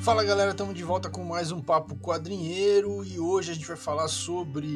[0.00, 3.76] Fala galera, estamos de volta com mais um Papo Quadrinheiro e hoje a gente vai
[3.76, 4.66] falar sobre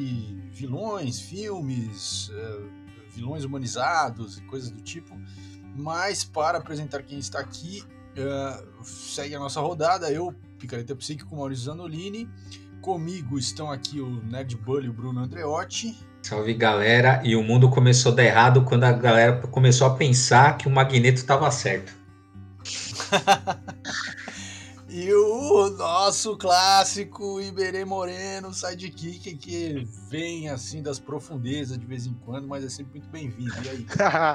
[0.51, 2.69] vilões, filmes, uh,
[3.09, 5.19] vilões humanizados e coisas do tipo.
[5.75, 10.11] Mas para apresentar quem está aqui, uh, segue a nossa rodada.
[10.11, 12.29] Eu, Picareta Psíquico, Maurício Zanolini.
[12.79, 15.97] Comigo estão aqui o Nerd Bully e o Bruno Andreotti.
[16.21, 20.55] Salve galera, e o mundo começou a dar errado quando a galera começou a pensar
[20.55, 21.91] que o Magneto estava certo.
[24.97, 32.13] E o nosso clássico Iberê Moreno, sidekick, que vem assim das profundezas de vez em
[32.13, 33.53] quando, mas é sempre muito bem-vindo.
[33.65, 33.85] E aí?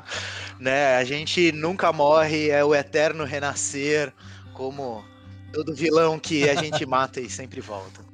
[0.60, 4.12] né, a gente nunca morre, é o eterno renascer,
[4.52, 5.02] como
[5.50, 8.09] todo vilão que a gente mata e sempre volta.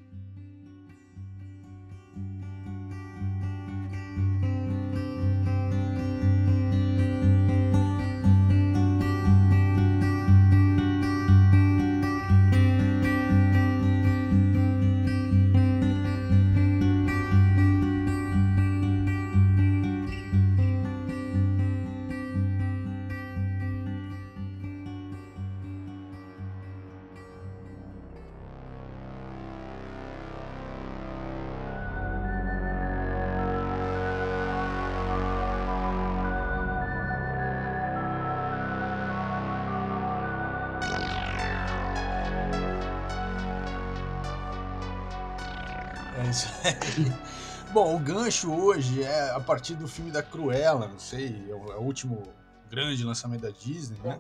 [47.77, 51.73] Bom, o gancho hoje é a partir do filme da Cruella, não sei, é o,
[51.73, 52.23] é o último
[52.71, 54.19] grande lançamento da Disney, né?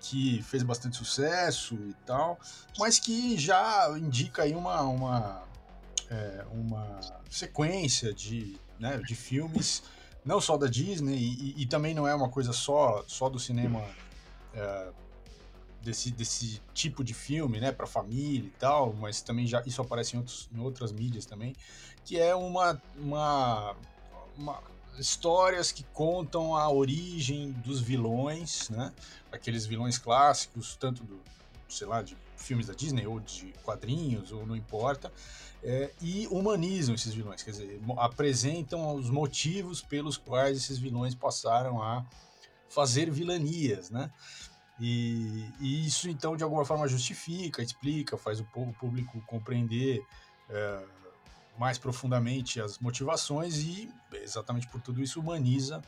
[0.00, 2.36] Que fez bastante sucesso e tal,
[2.76, 5.44] mas que já indica aí uma, uma,
[6.10, 6.98] é, uma
[7.30, 9.84] sequência de, né, de filmes,
[10.24, 13.84] não só da Disney, e, e, também não é uma coisa só, só do cinema
[14.52, 14.88] é,
[15.86, 20.16] desse, desse tipo de filme, né, para família e tal, mas também já isso aparece
[20.16, 21.54] em, outros, em outras mídias também,
[22.04, 23.76] que é uma, uma,
[24.36, 24.62] uma
[24.98, 28.92] histórias que contam a origem dos vilões, né,
[29.30, 31.20] aqueles vilões clássicos, tanto do,
[31.68, 35.12] sei lá, de filmes da Disney ou de quadrinhos, ou não importa,
[35.62, 41.80] é, e humanizam esses vilões, quer dizer, apresentam os motivos pelos quais esses vilões passaram
[41.82, 42.04] a
[42.68, 44.10] fazer vilanias, né?
[44.78, 50.04] E, e, isso, então, de alguma forma justifica, explica, faz o público compreender
[50.50, 50.84] é,
[51.58, 55.80] mais profundamente as motivações e, exatamente por tudo isso, humaniza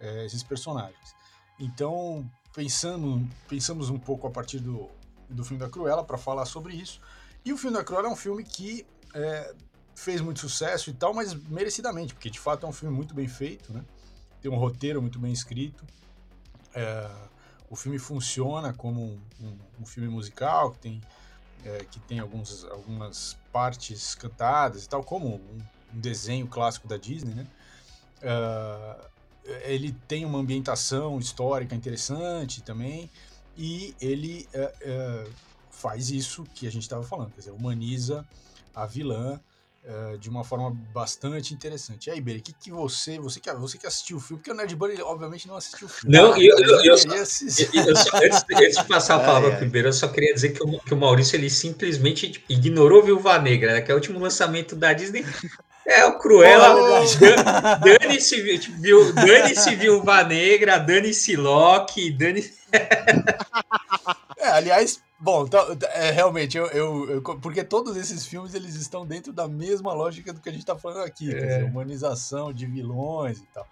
[0.00, 1.14] é, esses personagens.
[1.58, 4.88] Então, pensando, pensamos um pouco a partir do,
[5.28, 7.00] do filme da Cruella para falar sobre isso.
[7.44, 9.54] E o filme da Cruella é um filme que é,
[9.94, 13.28] fez muito sucesso e tal, mas merecidamente, porque de fato é um filme muito bem
[13.28, 13.84] feito, né?
[14.40, 15.84] Tem um roteiro muito bem escrito.
[16.74, 17.10] É,
[17.70, 21.00] o filme funciona como um, um, filme musical que tem,
[21.64, 25.58] é, que tem alguns, algumas partes cantadas e tal, como um,
[25.94, 27.46] um desenho clássico da Disney, né?
[28.22, 29.14] Uh,
[29.64, 33.10] ele tem uma ambientação histórica interessante também
[33.56, 35.32] e ele uh, uh,
[35.70, 38.26] faz isso que a gente estava falando, quer dizer, humaniza
[38.74, 39.38] a vilã
[39.84, 42.08] uh, de uma forma bastante interessante.
[42.08, 44.50] E aí, Beri, o que, que você, você que, você que assistiu o filme, porque
[44.50, 46.16] o Nerd Bunny, obviamente, não assistiu o filme.
[46.16, 49.64] Não, eu, eu, eu, só, eu só, antes, antes, de passar a palavra para o
[49.64, 53.74] Ribeiro, eu só queria dizer que o, que o Maurício ele simplesmente ignorou Viúva Negra,
[53.74, 55.24] né, que é o último lançamento da Disney.
[55.86, 57.04] É o Cruella,
[57.84, 62.50] dane-se tipo, dane Viúva Negra, dane-se Loki, dane
[64.38, 69.06] É, aliás, Bom, então, é, realmente, eu, eu, eu, Porque todos esses filmes eles estão
[69.06, 71.32] dentro da mesma lógica do que a gente está falando aqui, é.
[71.32, 73.66] quer dizer, humanização de vilões e tal.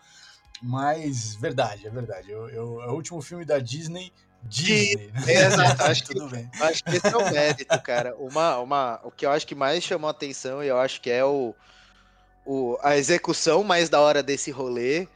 [0.63, 2.31] Mas, verdade, é verdade.
[2.31, 4.11] Eu, eu, é o último filme da Disney.
[4.45, 5.45] Disney, que, né?
[5.45, 6.19] Exato, acho que,
[6.63, 8.17] acho que esse é o mérito, cara.
[8.17, 11.11] Uma, uma, o que eu acho que mais chamou a atenção, e eu acho que
[11.11, 11.55] é o,
[12.47, 15.07] o, a execução mais da hora desse rolê,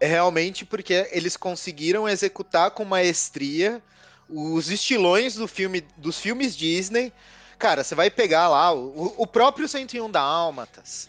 [0.00, 3.80] é realmente porque eles conseguiram executar com maestria
[4.28, 7.12] os estilões do filme, dos filmes Disney.
[7.58, 11.08] Cara, você vai pegar lá o, o próprio 101 Dálmatas.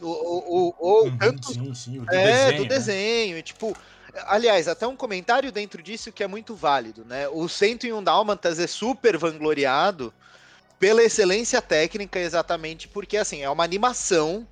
[0.00, 2.68] O, o, o, uhum, tanto, sim, sim, o do é, desenho, do né?
[2.68, 3.38] desenho.
[3.38, 3.76] E, tipo,
[4.26, 7.28] aliás, até um comentário dentro disso que é muito válido, né?
[7.28, 10.12] O 101 Dálmatas é super vangloriado
[10.78, 14.46] pela excelência técnica, exatamente porque, assim, é uma animação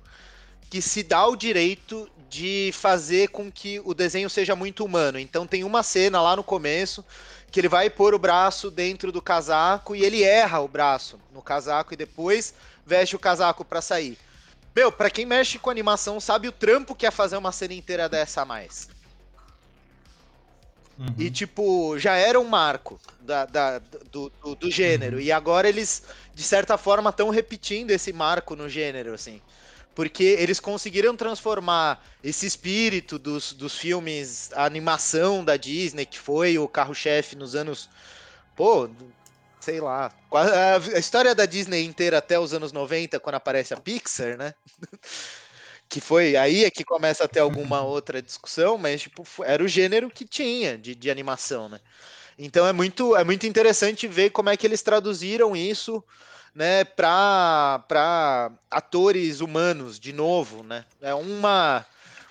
[0.69, 5.19] que se dá o direito de fazer com que o desenho seja muito humano.
[5.19, 7.03] Então tem uma cena lá no começo
[7.51, 11.41] que ele vai pôr o braço dentro do casaco e ele erra o braço no
[11.41, 12.53] casaco e depois
[12.85, 14.17] veste o casaco para sair.
[14.73, 18.07] Meu, para quem mexe com animação sabe o trampo que é fazer uma cena inteira
[18.07, 18.89] dessa a mais.
[20.97, 21.13] Uhum.
[21.17, 25.17] E, tipo, já era um marco da, da do, do, do, gênero.
[25.17, 25.21] Uhum.
[25.21, 26.03] E agora eles,
[26.33, 29.41] de certa forma, estão repetindo esse marco no gênero, assim.
[29.93, 36.57] Porque eles conseguiram transformar esse espírito dos, dos filmes, a animação da Disney, que foi
[36.57, 37.89] o carro-chefe nos anos.
[38.55, 38.89] Pô,
[39.59, 40.11] sei lá.
[40.31, 44.53] A história da Disney inteira até os anos 90, quando aparece a Pixar, né?
[45.91, 49.67] que foi aí é que começa a ter alguma outra discussão, mas tipo, era o
[49.67, 51.79] gênero que tinha de, de animação, né?
[52.37, 56.03] Então é muito, é muito interessante ver como é que eles traduziram isso,
[56.53, 60.85] né, para atores humanos de novo, né?
[61.01, 61.85] É uma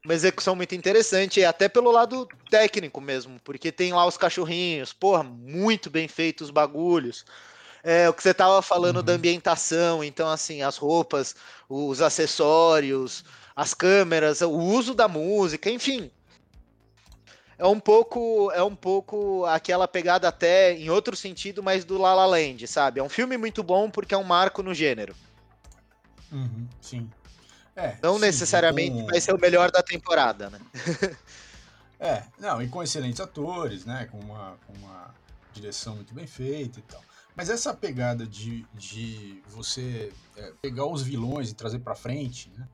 [0.05, 5.23] uma execução muito interessante, até pelo lado técnico mesmo, porque tem lá os cachorrinhos, porra,
[5.23, 7.25] muito bem feitos os bagulhos.
[7.83, 9.03] É, o que você tava falando uhum.
[9.03, 11.35] da ambientação, então assim, as roupas,
[11.69, 13.25] os acessórios,
[13.55, 16.11] as câmeras, o uso da música, enfim.
[17.61, 22.15] É um pouco, é um pouco aquela pegada até em outro sentido, mas do La
[22.15, 23.01] La Land, sabe?
[23.01, 25.15] É um filme muito bom porque é um marco no gênero.
[26.33, 27.11] Uhum, sim.
[27.77, 29.07] É, não sim, necessariamente com...
[29.07, 30.59] vai ser o melhor da temporada, né?
[32.01, 34.09] é, não, e com excelentes atores, né?
[34.11, 35.15] Com uma, com uma
[35.53, 37.03] direção muito bem feita e tal.
[37.37, 42.67] Mas essa pegada de, de você é, pegar os vilões e trazer para frente, né?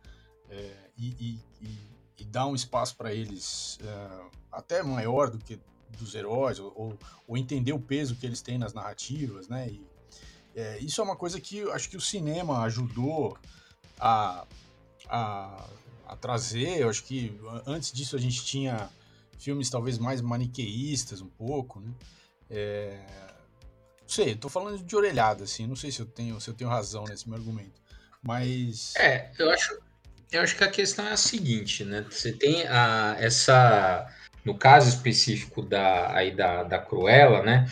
[0.51, 1.79] é, e, e,
[2.19, 4.21] e, dar um espaço para eles é,
[4.57, 5.61] até maior do que
[5.99, 9.69] dos heróis, ou, ou, entender o peso que eles têm nas narrativas, né?
[9.69, 9.87] E,
[10.55, 13.39] é, isso é uma coisa que acho que o cinema ajudou
[14.01, 14.47] a,
[15.09, 15.67] a,
[16.07, 16.81] a, trazer.
[16.81, 18.89] Eu acho que antes disso a gente tinha
[19.39, 21.93] filmes talvez mais maniqueístas um pouco, né?
[22.49, 22.99] É,
[24.01, 26.71] não sei, tô falando de orelhada, assim, não sei se eu tenho, se eu tenho
[26.71, 27.81] razão nesse meu argumento.
[28.23, 28.95] Mas.
[28.97, 29.79] É, eu acho,
[30.33, 32.07] eu acho que a questão é a seguinte, né?
[32.11, 34.07] Você tem a, essa.
[34.47, 37.67] No caso específico da, aí da, da Cruella, né?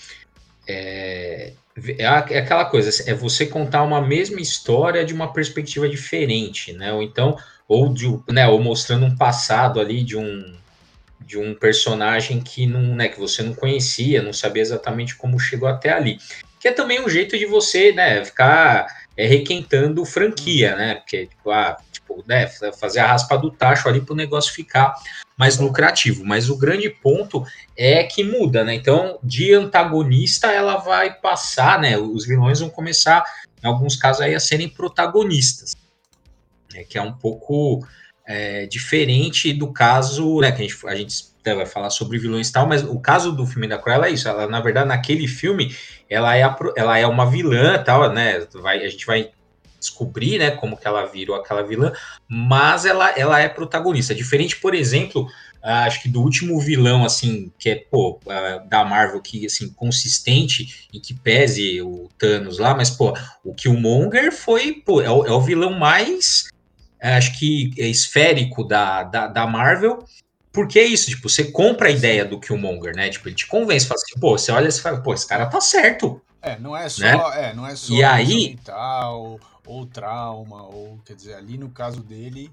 [0.67, 2.07] É, é, é
[2.39, 6.93] aquela coisa, é você contar uma mesma história de uma perspectiva diferente, né?
[6.93, 7.37] Ou então,
[7.69, 10.53] ou, de, né, ou mostrando um passado ali de um,
[11.21, 15.69] de um personagem que não, né, que você não conhecia, não sabia exatamente como chegou
[15.69, 16.19] até ali.
[16.65, 20.95] Que é também um jeito de você, né, ficar é, requentando franquia, né?
[20.95, 22.47] Porque, tipo, ah, tipo, né,
[22.81, 24.95] fazer a raspa do tacho ali para o negócio ficar
[25.37, 26.25] mais lucrativo.
[26.25, 27.45] Mas o grande ponto
[27.77, 28.73] é que muda, né?
[28.73, 31.99] Então, de antagonista, ela vai passar, né?
[31.99, 33.23] Os vilões vão começar,
[33.63, 35.77] em alguns casos, aí, a serem protagonistas.
[36.73, 37.87] Né, que é um pouco
[38.27, 40.51] é, diferente do caso, né?
[40.51, 43.45] Que a gente, a gente vai falar sobre vilões e tal, mas o caso do
[43.45, 44.29] filme da Cruella é isso.
[44.29, 45.75] Ela, na verdade, naquele filme,
[46.09, 48.47] ela é, a, ela é uma vilã, tal, né?
[48.55, 49.31] Vai, a gente vai
[49.85, 51.93] descobrir, né, como que ela virou aquela vilã,
[52.27, 54.15] mas ela, ela é protagonista.
[54.15, 55.25] Diferente, por exemplo,
[55.63, 59.71] uh, acho que do último vilão, assim, que é, pô, uh, da Marvel, que, assim,
[59.73, 63.13] consistente e que pese o Thanos lá, mas, pô,
[63.45, 66.49] o Killmonger foi, pô, é o, é o vilão mais,
[67.03, 70.05] uh, acho que é esférico da, da, da Marvel,
[70.55, 73.11] porque é isso, tipo, você compra a ideia do Killmonger, né?
[73.11, 75.61] Tipo, ele te convence, fala assim, pô, você olha e fala, pô, esse cara tá
[75.61, 76.23] certo.
[76.41, 77.49] É, não é só, né?
[77.49, 82.01] é, não é só e aí, mental, ou trauma, ou quer dizer, ali no caso
[82.01, 82.53] dele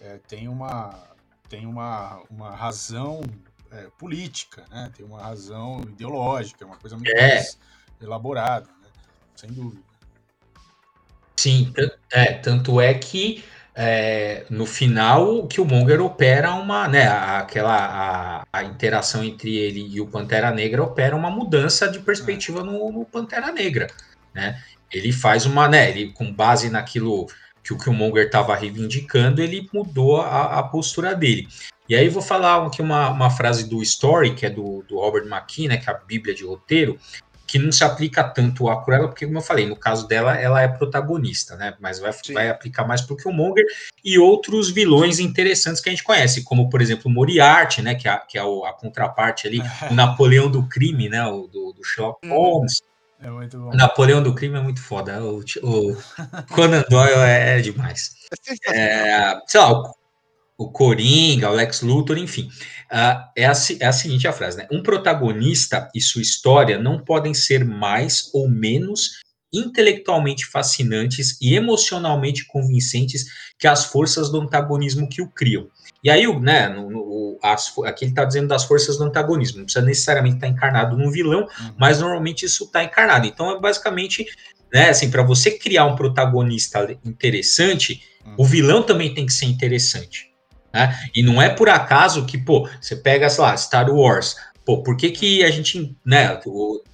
[0.00, 1.12] é, tem uma
[1.50, 3.20] tem uma, uma razão
[3.70, 4.90] é, política, né?
[4.96, 7.34] Tem uma razão ideológica, uma coisa muito é.
[7.34, 7.58] mais
[8.00, 8.88] elaborada, né?
[9.36, 9.82] sem dúvida.
[11.36, 11.74] Sim,
[12.10, 18.64] é, tanto é que é, no final o Killmonger opera uma, né, aquela a, a,
[18.64, 23.50] interação entre ele e o Pantera Negra opera uma mudança de perspectiva no, no, Pantera
[23.50, 23.88] Negra,
[24.34, 24.60] né?
[24.92, 27.26] Ele faz uma, né, ele com base naquilo
[27.64, 31.48] que o Killmonger estava reivindicando, ele mudou a, a, postura dele.
[31.88, 35.26] E aí vou falar aqui uma, uma frase do Story, que é do, do Robert
[35.26, 36.98] McKee, né, que é a Bíblia de roteiro,
[37.52, 40.62] que não se aplica tanto a Cruella, porque, como eu falei, no caso dela, ela
[40.62, 41.74] é protagonista, né?
[41.78, 43.66] Mas vai, vai aplicar mais para o Killmonger
[44.02, 47.94] e outros vilões interessantes que a gente conhece, como, por exemplo, Moriarty, né?
[47.94, 51.26] Que é, que é a contraparte ali, o Napoleão do crime, né?
[51.26, 52.32] O, do, do Sherlock uhum.
[52.34, 52.80] Holmes.
[53.20, 53.70] É muito bom.
[53.74, 55.22] Napoleão do crime é muito foda.
[55.22, 55.96] O, o
[56.54, 58.14] Conan Doyle é, é demais.
[58.66, 59.92] É, sei lá,
[60.62, 62.48] o, Coringa, o Lex Luthor, enfim.
[62.90, 64.66] Uh, é, a, é a seguinte a frase, né?
[64.70, 72.46] Um protagonista e sua história não podem ser mais ou menos intelectualmente fascinantes e emocionalmente
[72.46, 73.26] convincentes
[73.58, 75.68] que as forças do antagonismo que o criam.
[76.02, 79.64] E aí, né, no, no, as, aqui ele está dizendo das forças do antagonismo, não
[79.64, 81.74] precisa necessariamente estar tá encarnado num vilão, uhum.
[81.78, 83.26] mas normalmente isso está encarnado.
[83.26, 84.26] Então, é basicamente,
[84.72, 88.34] né, assim, para você criar um protagonista interessante, uhum.
[88.38, 90.31] o vilão também tem que ser interessante.
[90.72, 90.98] Né?
[91.14, 94.96] E não é por acaso que, pô, você pega, sei lá, Star Wars, Pô, por
[94.96, 96.40] que, que a gente, né,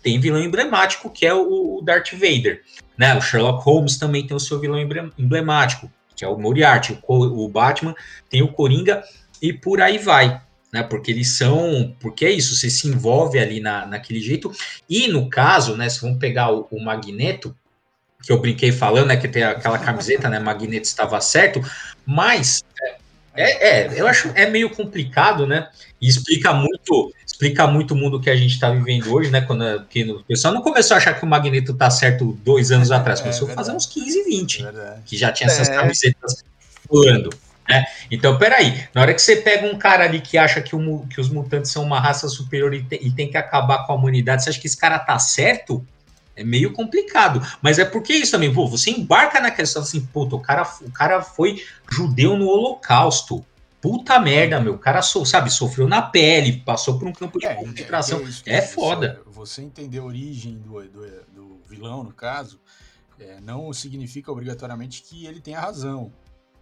[0.02, 2.62] tem vilão emblemático que é o Darth Vader,
[2.96, 3.14] né?
[3.14, 4.80] O Sherlock Holmes também tem o seu vilão
[5.18, 7.94] emblemático, que é o Moriarty, o, Batman
[8.30, 9.04] tem o Coringa
[9.40, 10.40] e por aí vai,
[10.72, 10.82] né?
[10.82, 14.50] Porque eles são, porque é isso, você se envolve ali na, naquele jeito.
[14.88, 17.54] E no caso, né, se vamos pegar o, o Magneto,
[18.22, 21.60] que eu brinquei falando, né, que tem aquela camiseta, né, Magneto estava certo,
[22.06, 22.96] mas é,
[23.40, 25.68] é, eu acho é meio complicado, né?
[26.00, 29.40] E explica muito, explica muito o mundo que a gente está vivendo hoje, né?
[29.40, 32.90] Quando que o pessoal não começou a achar que o Magneto tá certo dois anos
[32.90, 35.74] atrás, é, começou é, a fazer uns 15, 20, é que já tinha essas é.
[35.74, 36.44] camisetas
[36.88, 37.30] pulando.
[37.68, 37.84] Né?
[38.10, 41.20] Então, peraí, na hora que você pega um cara ali que acha que, o, que
[41.20, 44.42] os mutantes são uma raça superior e, te, e tem que acabar com a humanidade,
[44.42, 45.86] você acha que esse cara tá certo?
[46.38, 47.42] É meio complicado.
[47.60, 50.92] Mas é porque isso também, pô, você embarca na questão assim, puta, o cara, o
[50.92, 53.44] cara foi judeu no holocausto.
[53.80, 54.74] Puta merda, meu.
[54.74, 58.20] O cara, so, sabe, sofreu na pele, passou por um campo de é, concentração.
[58.46, 59.20] É, é, é foda.
[59.26, 62.60] Você, você, entender a origem do, do, do vilão, no caso,
[63.18, 66.12] é, não significa obrigatoriamente que ele tenha razão.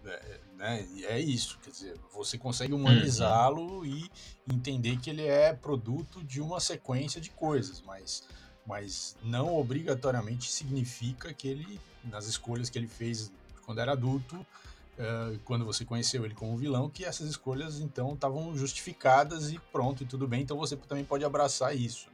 [0.04, 0.86] É, né?
[1.04, 3.84] É isso, quer dizer, você consegue humanizá-lo uhum.
[3.84, 4.10] e
[4.50, 8.22] entender que ele é produto de uma sequência de coisas, mas
[8.66, 13.30] mas não obrigatoriamente significa que ele, nas escolhas que ele fez
[13.64, 18.56] quando era adulto, uh, quando você conheceu ele como vilão, que essas escolhas então estavam
[18.56, 22.08] justificadas e pronto, e tudo bem, então você também pode abraçar isso.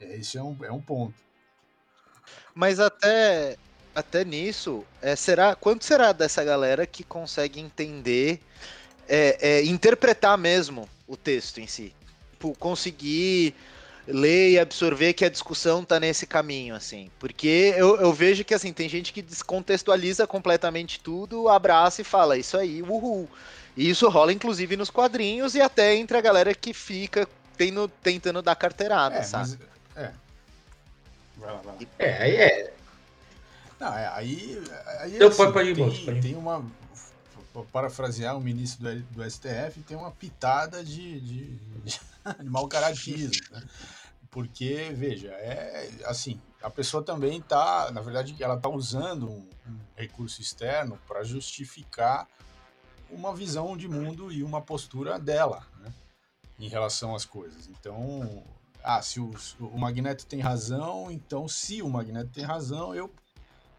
[0.00, 0.08] Né?
[0.08, 1.14] É, esse é um, é um ponto.
[2.54, 3.56] Mas até,
[3.94, 8.40] até nisso, é, será quanto será dessa galera que consegue entender,
[9.06, 11.94] é, é, interpretar mesmo o texto em si?
[12.32, 13.54] Tipo, conseguir
[14.06, 17.10] ler e absorver que a discussão tá nesse caminho, assim.
[17.18, 22.36] Porque eu, eu vejo que, assim, tem gente que descontextualiza completamente tudo, abraça e fala,
[22.36, 23.28] isso aí, uhul.
[23.76, 28.42] E isso rola, inclusive, nos quadrinhos e até entre a galera que fica tendo, tentando
[28.42, 29.58] dar carteirada, é, sabe?
[29.94, 30.10] Mas, é.
[31.36, 31.80] Vai lá, vai lá.
[31.98, 32.72] É, aí é.
[33.80, 34.62] Não, é, aí.
[35.00, 36.22] aí então, assim, pode, pode ir, tem, moço, pode ir.
[36.22, 36.64] tem uma.
[37.62, 42.00] Parafrasear o ministro do, do STF, tem uma pitada de, de, de
[42.42, 43.42] de mau caratismo.
[43.50, 43.62] Né?
[44.30, 49.78] Porque, veja, é assim, a pessoa também está, na verdade, ela está usando um, um,
[49.94, 52.26] recurso externo para justificar
[53.10, 55.92] uma visão de mundo e uma postura dela, né,
[56.58, 57.68] em relação às coisas.
[57.68, 58.42] Então,
[58.82, 63.12] ah, se o, o Magneto tem razão, então se o Magneto tem razão, eu,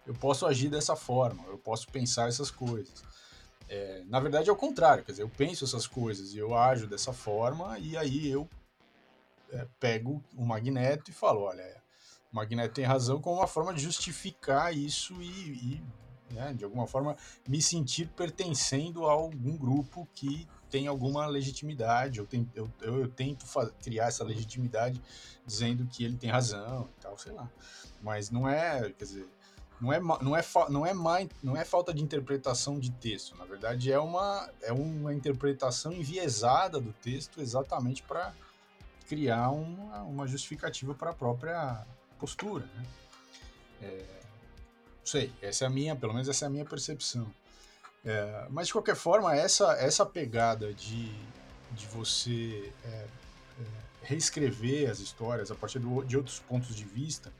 [0.08, 3.04] eu posso agir dessa forma, eu posso pensar essas coisas.
[3.68, 6.86] É, na verdade é o contrário, quer dizer, eu penso essas coisas e eu ajo
[6.86, 8.48] dessa forma, e aí eu
[9.52, 11.82] é, pego o Magneto e falo, olha,
[12.32, 15.84] o Magneto tem razão como uma forma de justificar isso e, e
[16.32, 17.16] né, de alguma forma
[17.48, 23.46] me sentir pertencendo a algum grupo que tem alguma legitimidade, eu eu, eu, eu tento
[23.82, 25.02] criar essa legitimidade
[25.46, 27.50] dizendo que ele tem razão e tal, sei lá.
[28.02, 29.28] Mas não é, quer dizer,
[29.80, 33.46] não é, não é, não é, má, não é falta de interpretação de texto, na
[33.46, 38.34] verdade é uma, é uma interpretação enviesada do texto exatamente para
[39.08, 41.86] criar uma, uma justificativa para a própria
[42.20, 42.66] postura.
[42.76, 42.86] Né?
[43.82, 44.06] É,
[45.00, 47.32] não sei, essa é a minha, pelo menos essa é a minha percepção.
[48.04, 51.12] É, mas de qualquer forma, essa, essa pegada de,
[51.72, 53.08] de você é, é
[54.04, 57.32] reescrever as histórias a partir do, de outros pontos de vista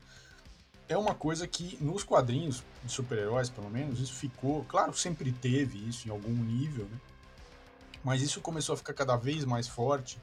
[0.88, 4.64] é uma coisa que nos quadrinhos de super-heróis, pelo menos, isso ficou.
[4.64, 7.00] Claro, sempre teve isso em algum nível, né?
[8.04, 10.20] Mas isso começou a ficar cada vez mais forte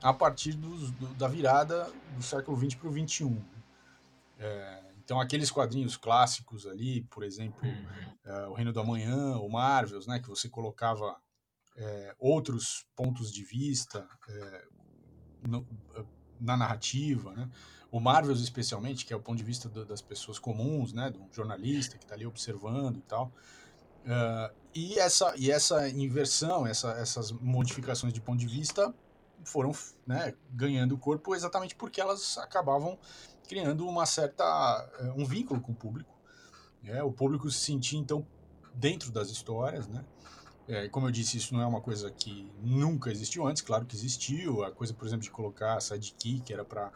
[0.00, 3.42] a partir dos, do, da virada do século XX para o XXI.
[4.38, 7.86] É, então, aqueles quadrinhos clássicos ali, por exemplo, uhum.
[8.24, 11.16] é, O Reino do Amanhã, o Marvels, né, que você colocava
[11.76, 14.64] é, outros pontos de vista é,
[16.40, 17.48] na narrativa, né?
[17.90, 21.32] o Marvels especialmente, que é o ponto de vista do, das pessoas comuns, né, um
[21.32, 23.32] jornalista que está ali observando e tal.
[24.04, 28.94] Uh, e, essa, e essa inversão, essa, essas modificações de ponto de vista
[29.44, 29.72] foram
[30.06, 32.98] né, ganhando corpo exatamente porque elas acabavam
[33.48, 36.14] criando uma certa eh, um vínculo com o público.
[36.82, 37.02] Né?
[37.02, 38.26] O público se sentia então
[38.74, 40.04] dentro das histórias, né?
[40.68, 43.94] É, como eu disse, isso não é uma coisa que nunca existiu antes, claro que
[43.94, 44.64] existiu.
[44.64, 46.90] A coisa, por exemplo, de colocar sidekick era para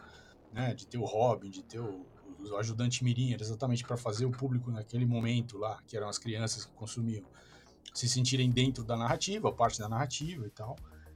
[0.51, 2.05] né, de ter o Robin, de ter o,
[2.39, 6.17] o ajudante Mirim, era exatamente para fazer o público naquele momento lá, que eram as
[6.17, 7.25] crianças que consumiam,
[7.93, 10.75] se sentirem dentro da narrativa, parte da narrativa e tal.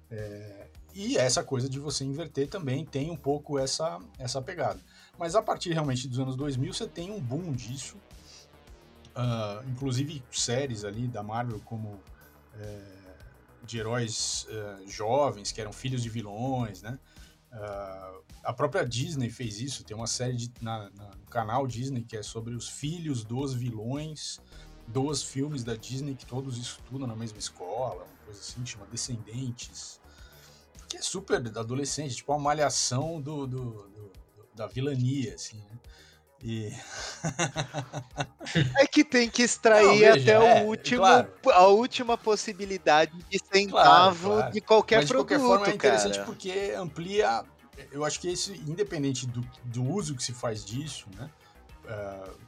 [0.10, 4.80] É, e essa coisa de você inverter também tem um pouco essa, essa pegada.
[5.20, 7.98] Mas a partir realmente dos anos 2000 você tem um boom disso,
[9.16, 12.00] uh, inclusive séries ali da Marvel como
[13.66, 17.00] de heróis uh, jovens que eram filhos de vilões, né?
[17.52, 22.04] Uh, a própria Disney fez isso, tem uma série de, na, na, no canal Disney
[22.04, 24.40] que é sobre os filhos dos vilões
[24.88, 30.00] dos filmes da Disney que todos estudam na mesma escola, uma coisa assim, chama Descendentes,
[30.88, 34.12] que é super adolescente, tipo uma malhação do, do, do
[34.54, 35.80] da vilania, assim, né?
[36.46, 36.72] E...
[38.78, 41.34] é que tem que extrair Não, veja, até é, o último, claro.
[41.52, 44.54] a última possibilidade de centavo claro, claro.
[44.54, 45.30] de qualquer Mas, produto.
[45.30, 46.26] De qualquer forma, é interessante cara.
[46.28, 47.44] porque amplia.
[47.92, 51.32] Eu acho que isso, independente do, do uso que se faz disso, né?
[51.84, 52.46] Uh,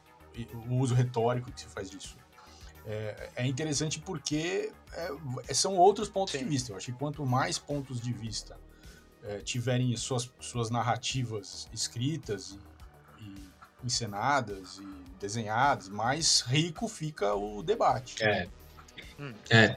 [0.70, 2.16] o uso retórico que se faz disso.
[2.86, 6.44] É, é interessante porque é, são outros pontos Sim.
[6.44, 6.72] de vista.
[6.72, 8.60] Eu acho que quanto mais pontos de vista
[9.44, 12.58] tiverem suas, suas narrativas escritas
[13.88, 18.24] encenadas e desenhadas, mais rico fica o debate.
[18.24, 18.48] É.
[19.20, 19.34] Hum.
[19.50, 19.76] É.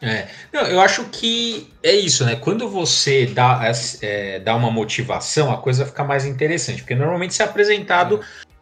[0.00, 0.28] É.
[0.52, 2.36] Não, eu acho que é isso, né?
[2.36, 3.62] Quando você dá,
[4.02, 8.20] é, dá uma motivação, a coisa fica mais interessante, porque normalmente se é apresentado,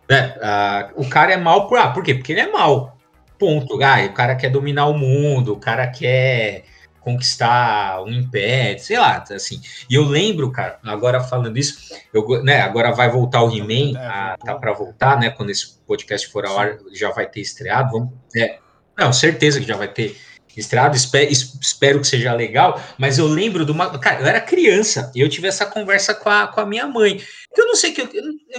[0.08, 0.14] é.
[0.14, 0.38] né?
[0.40, 1.78] Ah, o cara é mal por.
[1.78, 2.14] Ah, por quê?
[2.14, 2.96] Porque ele é mal.
[3.36, 3.82] Ponto.
[3.82, 6.64] Ah, o cara quer dominar o mundo, o cara quer
[7.04, 9.60] conquistar um império, sei lá, assim.
[9.88, 14.36] E eu lembro, cara, agora falando isso, eu, né, agora vai voltar o He-Man, é,
[14.38, 18.10] tá para voltar, né, quando esse podcast for ao ar, já vai ter estreado, vamos,
[18.34, 18.58] é,
[18.98, 20.16] não, certeza que já vai ter
[20.56, 25.12] estreado, espero, espero que seja legal, mas eu lembro de uma, cara, eu era criança,
[25.14, 27.20] e eu tive essa conversa com a, com a minha mãe,
[27.52, 28.08] que eu não sei que eu,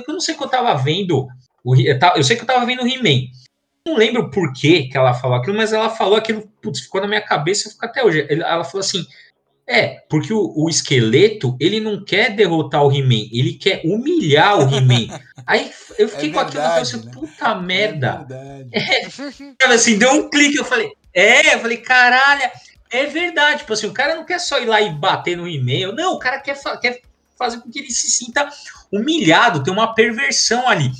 [0.07, 1.27] eu não sei que eu tava vendo,
[1.63, 3.31] o, eu sei que eu tava vendo o He-Man,
[3.85, 7.21] não lembro por que, ela falou aquilo, mas ela falou aquilo, putz, ficou na minha
[7.21, 8.25] cabeça e fica até hoje.
[8.29, 9.05] Ela falou assim:
[9.67, 14.75] é, porque o, o, esqueleto, ele não quer derrotar o He-Man, ele quer humilhar o
[14.75, 15.19] He-Man.
[15.45, 17.11] Aí eu fiquei é com aquilo, eu falei assim, né?
[17.11, 18.27] puta é merda.
[18.71, 22.49] É, assim, deu um clique, eu falei, é, eu falei, caralho,
[22.89, 23.59] é verdade.
[23.59, 26.19] Tipo assim, o cara não quer só ir lá e bater no e-mail, não, o
[26.19, 27.01] cara quer, quer
[27.37, 28.49] fazer com que ele se sinta
[28.91, 30.91] humilhado, tem uma perversão ali.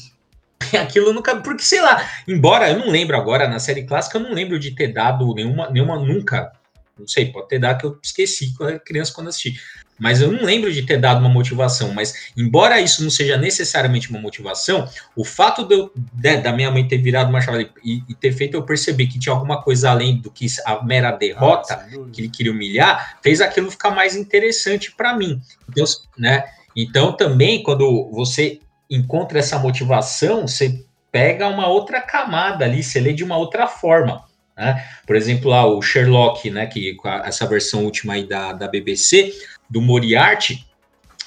[0.80, 1.36] aquilo nunca.
[1.38, 4.72] Porque, sei lá, embora eu não lembro agora, na série clássica, eu não lembro de
[4.72, 6.52] ter dado nenhuma, nenhuma nunca.
[6.98, 9.60] Não sei, pode ter dado que eu esqueci quando era criança quando assisti.
[9.98, 11.94] Mas eu não lembro de ter dado uma motivação.
[11.94, 16.70] Mas, embora isso não seja necessariamente uma motivação, o fato de eu, de, da minha
[16.70, 19.92] mãe ter virado uma chave e, e, ter feito eu perceber que tinha alguma coisa
[19.92, 24.16] além do que a mera derrota, ah, que ele queria humilhar, fez aquilo ficar mais
[24.16, 25.42] interessante para mim.
[25.70, 25.86] Então,
[26.18, 26.46] né?
[26.76, 33.14] Então, também, quando você encontra essa motivação, você pega uma outra camada ali, você lê
[33.14, 34.26] de uma outra forma.
[34.58, 34.84] Né?
[35.06, 39.34] Por exemplo, lá o Sherlock, né, que essa versão última aí da, da BBC,
[39.70, 40.66] do Moriarty,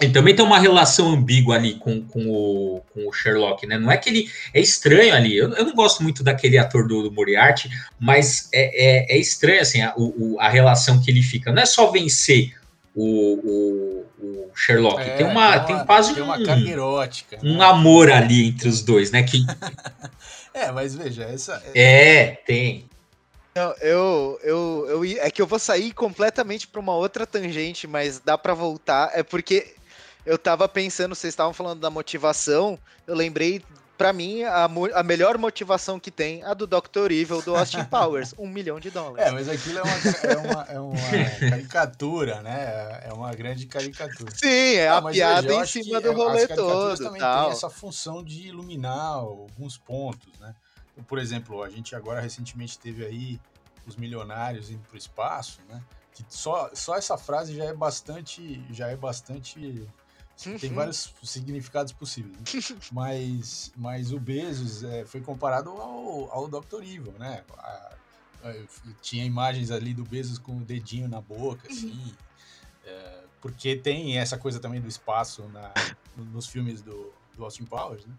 [0.00, 3.76] ele também tem uma relação ambígua ali com, com, o, com o Sherlock, né?
[3.76, 5.36] Não é que ele é estranho ali.
[5.36, 7.68] Eu, eu não gosto muito daquele ator do, do Moriarty,
[7.98, 11.50] mas é, é, é estranho assim a, o, a relação que ele fica.
[11.50, 12.52] Não é só vencer
[12.98, 15.00] o, o, o Sherlock.
[15.00, 17.42] É, tem, uma, tem, uma, tem quase tem uma um, erótica, né?
[17.44, 19.22] um amor ali entre os dois, né?
[19.22, 19.38] Que...
[20.52, 21.62] é, mas veja, essa.
[21.74, 22.88] É, é tem.
[23.54, 28.18] Não, eu, eu, eu, é que eu vou sair completamente para uma outra tangente, mas
[28.18, 29.12] dá para voltar.
[29.14, 29.74] É porque
[30.26, 33.62] eu tava pensando, vocês estavam falando da motivação, eu lembrei
[33.98, 37.10] para mim, a, a, melhor motivação que tem a do Dr.
[37.10, 39.26] Evil do Austin Powers, um milhão de dólares.
[39.26, 43.00] É, mas aquilo é uma, é uma, é uma caricatura, né?
[43.02, 44.32] É uma grande caricatura.
[44.32, 46.96] Sim, é a piada em cima do rolê todo.
[46.96, 47.46] também tal.
[47.46, 50.54] tem essa função de iluminar alguns pontos, né?
[51.08, 53.40] Por exemplo, a gente agora recentemente teve aí
[53.84, 55.82] os milionários indo para o espaço, né?
[56.14, 59.88] Que só, só essa frase já é bastante, já é bastante
[60.60, 62.36] tem vários significados possíveis.
[62.36, 62.78] Né?
[62.92, 66.82] mas, mas o Bezos é, foi comparado ao, ao Dr.
[66.82, 67.44] Evil, né?
[67.56, 67.96] A,
[68.44, 68.54] a,
[69.02, 71.76] tinha imagens ali do Bezos com o dedinho na boca, uhum.
[71.76, 72.14] assim.
[72.84, 75.72] É, porque tem essa coisa também do espaço na,
[76.16, 78.14] nos filmes do, do Austin Powers, né?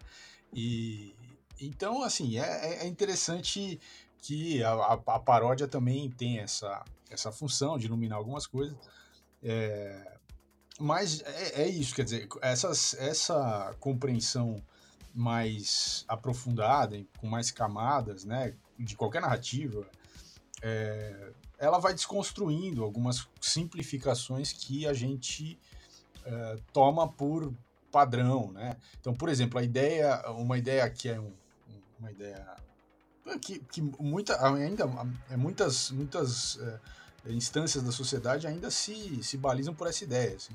[0.54, 1.16] E
[1.62, 3.80] então, assim, é, é interessante
[4.22, 8.78] que a, a, a, paródia também tem essa, essa função de iluminar algumas coisas.
[9.44, 10.19] É,
[10.80, 14.62] mas é, é, isso, quer dizer, essas, essa compreensão
[15.14, 19.86] mais aprofundada, com mais camadas, né, de qualquer narrativa,
[20.62, 25.60] é, ela vai desconstruindo algumas simplificações que a gente
[26.26, 27.54] é, toma por
[27.92, 28.78] padrão, né?
[29.00, 31.34] Então, por exemplo, a ideia, uma ideia que é um,
[32.00, 32.46] uma ideia
[33.42, 34.90] que, que muita, ainda
[35.30, 36.80] é muitas, muitas é,
[37.28, 40.54] instâncias da sociedade ainda se, se balizam por essa ideia, assim,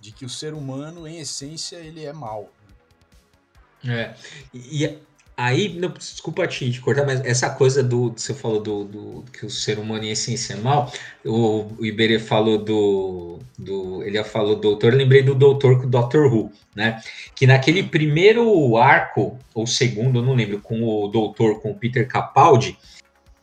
[0.00, 2.52] de que o ser humano, em essência, ele é mal.
[3.84, 4.14] É,
[4.52, 4.98] e,
[5.36, 8.10] Aí, não, desculpa te, te, cortar, mas essa coisa do.
[8.16, 10.90] Você falou do, do que o ser humano em essência é mal.
[11.22, 14.02] O, o Iberê falou do, do.
[14.02, 17.02] Ele falou doutor, eu lembrei do doutor com o Doctor Who, né?
[17.34, 22.78] Que naquele primeiro arco, ou segundo, não lembro, com o doutor, com o Peter Capaldi,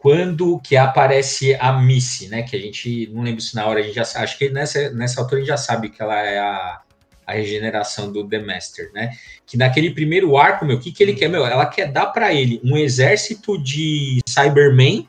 [0.04, 2.44] quando que aparece a Missy, né?
[2.44, 5.22] Que a gente não lembra se na hora a gente já acho que nessa, nessa
[5.22, 6.82] altura a gente já sabe que ela é a,
[7.26, 9.12] a regeneração do The Master, né?
[9.48, 11.30] Que naquele primeiro arco, meu, o que, que ele quer?
[11.30, 15.08] Meu, ela quer dar para ele um exército de Cybermen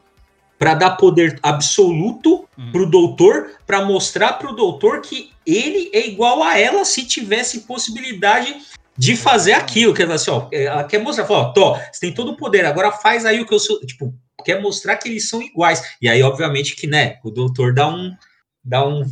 [0.57, 2.70] para dar poder absoluto uhum.
[2.70, 8.59] pro doutor, para mostrar pro doutor que ele é igual a ela se tivesse possibilidade
[8.96, 9.92] de fazer aquilo.
[9.92, 12.64] Quer dizer assim, ó, ela quer mostrar, fala, ó, Tó, você tem todo o poder,
[12.64, 13.80] agora faz aí o que eu sou.
[13.80, 15.96] Tipo, quer mostrar que eles são iguais.
[16.00, 18.16] E aí, obviamente, que, né, o doutor dá um.
[18.62, 19.04] Dá um.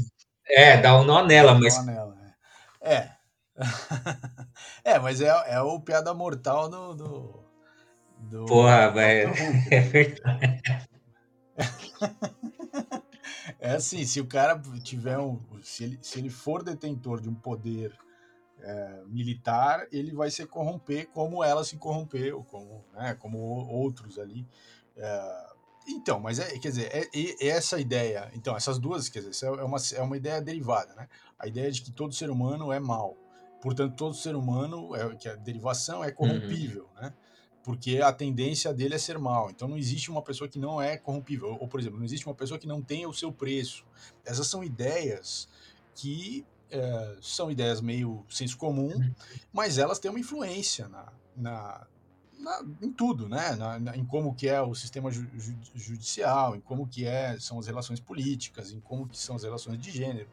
[0.46, 1.76] É, dá um nó nela, mas.
[1.78, 2.16] Nó nela.
[2.80, 3.10] É.
[4.84, 6.94] é, mas é, é o piada mortal do.
[6.94, 7.44] do,
[8.18, 9.32] do Porra, velho.
[9.70, 10.62] É verdade.
[13.58, 15.40] É assim, se o cara tiver um.
[15.62, 17.96] Se ele, se ele for detentor de um poder
[18.60, 24.46] é, militar, ele vai se corromper como ela se corrompeu, como, né, como outros ali.
[24.96, 25.52] É,
[25.88, 29.64] então, mas é, quer dizer, é, é, essa ideia, então, essas duas, quer dizer, é
[29.64, 31.08] uma, é uma ideia derivada, né?
[31.38, 33.16] A ideia de que todo ser humano é mal.
[33.60, 37.02] Portanto, todo ser humano, é, que a derivação é corrompível, uhum.
[37.02, 37.14] né?
[37.64, 39.48] Porque a tendência dele é ser mal.
[39.48, 41.48] Então não existe uma pessoa que não é corrompível.
[41.48, 43.86] Ou, ou, por exemplo, não existe uma pessoa que não tenha o seu preço.
[44.24, 45.48] Essas são ideias
[45.94, 49.14] que é, são ideias meio senso comum, uhum.
[49.52, 51.86] mas elas têm uma influência na, na,
[52.42, 53.54] na, em tudo, né?
[53.54, 57.38] Na, na, em como que é o sistema ju, ju, judicial, em como que é,
[57.38, 60.28] são as relações políticas, em como que são as relações de gênero.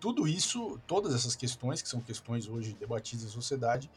[0.00, 3.90] Tudo isso, todas essas questões, que são questões hoje debatidas na sociedade,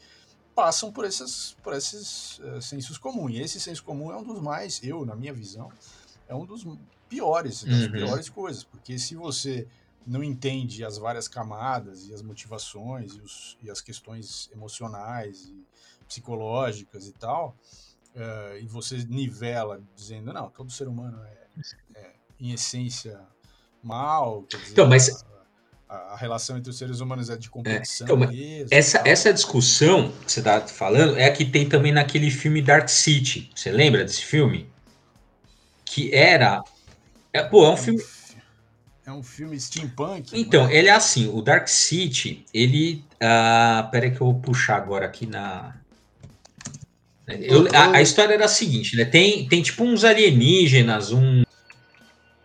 [0.54, 3.32] passam por, essas, por esses uh, sensos comuns.
[3.32, 5.70] E esse senso comum é um dos mais, eu, na minha visão,
[6.28, 6.66] é um dos
[7.08, 7.92] piores, das uhum.
[7.92, 9.68] piores coisas, porque se você
[10.04, 15.64] não entende as várias camadas e as motivações e, os, e as questões emocionais e
[16.12, 17.56] psicológicas e tal,
[18.14, 23.18] uh, e você nivela dizendo, não, todo ser humano é, é em essência
[23.82, 24.44] mal.
[24.48, 25.24] Dizer, então, mas
[25.88, 28.68] a, a, relação entre os seres humanos é de é, competição é, então, mesmo.
[28.70, 32.88] Essa, essa discussão que você está falando é a que tem também naquele filme Dark
[32.88, 33.50] City.
[33.54, 34.70] Você lembra desse filme?
[35.84, 36.62] Que era.
[37.32, 38.02] É, pô, é um filme.
[39.04, 40.38] É um filme steampunk.
[40.38, 40.76] Então, é?
[40.76, 43.04] ele é assim, o Dark City, ele.
[43.14, 45.81] Uh, pera que eu vou puxar agora aqui na,
[47.28, 49.04] eu, a, a, história era a seguinte, né?
[49.04, 51.42] Tem, tem tipo uns alienígenas, um.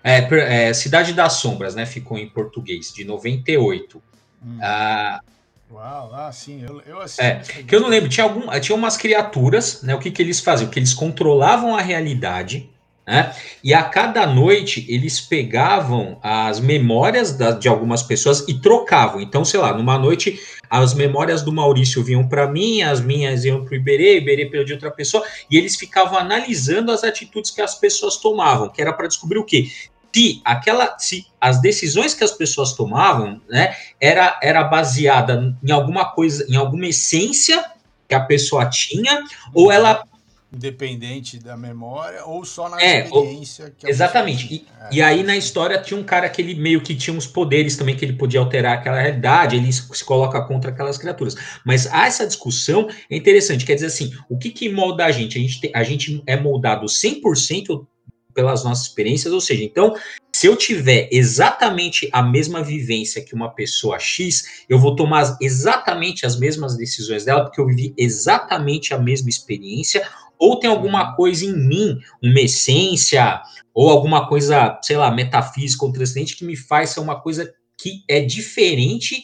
[0.04, 1.86] É, é, Cidade das Sombras, né?
[1.86, 4.02] Ficou em português, de 98.
[4.44, 4.58] Hum.
[4.62, 5.22] Ah,
[5.70, 7.22] Uau, ah, sim, eu, eu assisti.
[7.22, 9.94] É, que eu não lembro, tinha, algum, tinha umas criaturas, né?
[9.94, 10.70] O que, que eles faziam?
[10.70, 12.70] Que eles controlavam a realidade
[13.08, 13.34] né?
[13.64, 19.22] E a cada noite eles pegavam as memórias da, de algumas pessoas e trocavam.
[19.22, 20.38] Então, sei lá, numa noite
[20.70, 24.66] as memórias do Maurício vinham para mim, as minhas iam para o Iberê, Iberê para
[24.66, 28.92] de outra pessoa, e eles ficavam analisando as atitudes que as pessoas tomavam, que era
[28.92, 29.72] para descobrir o quê?
[30.14, 36.06] Se aquela, se as decisões que as pessoas tomavam, né, era, era baseada em alguma
[36.06, 37.64] coisa, em alguma essência
[38.10, 40.04] que a pessoa tinha, ou ela
[40.52, 44.54] independente da memória ou só na é, experiência que exatamente.
[44.54, 47.28] e, é, e, aí na história tinha um cara que ele meio que tinha uns
[47.28, 51.36] poderes também que ele podia alterar aquela realidade ele se coloca contra aquelas criaturas.
[51.66, 55.38] Mas essa discussão é interessante quer dizer assim o que que molda a gente?
[55.38, 57.86] A gente, te, a gente é moldado 100%
[58.34, 59.96] pelas nossas experiências ou seja então
[60.38, 66.28] se eu tiver exatamente a mesma vivência que uma pessoa X, eu vou tomar exatamente
[66.28, 70.08] as mesmas decisões dela, porque eu vivi exatamente a mesma experiência,
[70.40, 73.42] ou tem alguma coisa em mim, uma essência,
[73.74, 78.04] ou alguma coisa, sei lá, metafísica ou transcendente que me faz ser uma coisa que
[78.08, 79.24] é diferente,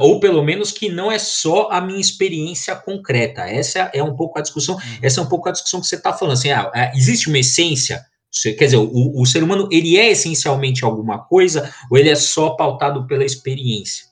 [0.00, 3.42] ou pelo menos que não é só a minha experiência concreta.
[3.42, 4.98] Essa é um pouco a discussão, uhum.
[5.02, 7.38] essa é um pouco a discussão que você está falando, assim, ah, é, existe uma
[7.38, 8.04] essência,
[8.42, 12.50] quer dizer, o, o ser humano, ele é essencialmente alguma coisa, ou ele é só
[12.50, 14.06] pautado pela experiência?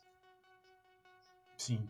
[1.57, 1.81] Sim.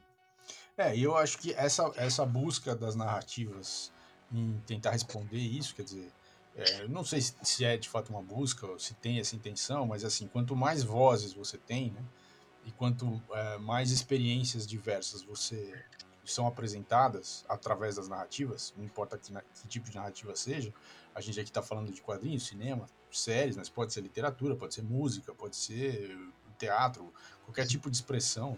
[0.78, 3.92] É, e eu acho que essa, essa busca das narrativas
[4.32, 6.12] em tentar responder isso, quer dizer,
[6.54, 10.26] é, não sei se é de fato uma busca, se tem essa intenção, mas assim,
[10.26, 12.02] quanto mais vozes você tem, né,
[12.64, 15.84] e quanto é, mais experiências diversas você
[16.24, 20.72] são apresentadas através das narrativas, não importa que, que tipo de narrativa seja,
[21.14, 24.82] a gente aqui está falando de quadrinhos, cinema, séries, mas pode ser literatura, pode ser
[24.82, 26.16] música, pode ser
[26.58, 27.12] teatro,
[27.44, 28.56] qualquer tipo de expressão,